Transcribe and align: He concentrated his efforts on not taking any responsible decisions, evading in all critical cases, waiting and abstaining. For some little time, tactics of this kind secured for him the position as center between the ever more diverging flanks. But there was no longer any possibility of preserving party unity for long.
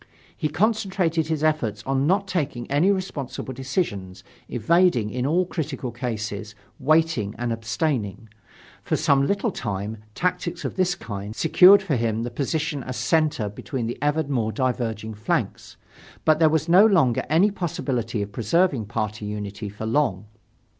He 0.35 0.49
concentrated 0.49 1.27
his 1.27 1.43
efforts 1.43 1.83
on 1.85 2.07
not 2.07 2.27
taking 2.27 2.65
any 2.71 2.89
responsible 2.89 3.53
decisions, 3.53 4.23
evading 4.49 5.11
in 5.11 5.27
all 5.27 5.45
critical 5.45 5.91
cases, 5.91 6.55
waiting 6.79 7.35
and 7.37 7.53
abstaining. 7.53 8.27
For 8.81 8.95
some 8.95 9.27
little 9.27 9.51
time, 9.51 9.97
tactics 10.15 10.65
of 10.65 10.75
this 10.75 10.95
kind 10.95 11.35
secured 11.35 11.83
for 11.83 11.95
him 11.97 12.23
the 12.23 12.31
position 12.31 12.81
as 12.81 12.97
center 12.97 13.47
between 13.47 13.85
the 13.85 13.99
ever 14.01 14.23
more 14.23 14.51
diverging 14.51 15.13
flanks. 15.13 15.77
But 16.25 16.39
there 16.39 16.49
was 16.49 16.67
no 16.67 16.83
longer 16.83 17.23
any 17.29 17.51
possibility 17.51 18.23
of 18.23 18.31
preserving 18.31 18.85
party 18.87 19.27
unity 19.27 19.69
for 19.69 19.85
long. 19.85 20.25